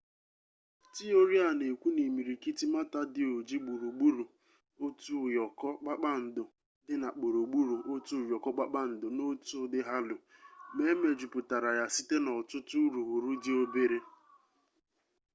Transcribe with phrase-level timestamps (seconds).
[0.93, 4.23] tiori a na-ekwu na imirikiti mata dị oji gburugburu
[4.85, 6.43] otu ụyọkọ kpakpando
[6.85, 10.15] dị na gburugburu otu ụyọkọ kpakpando n'otu ụdị halo
[10.75, 13.97] ma e mejupụtara ya site n'ọtụtụ urughuru dị obere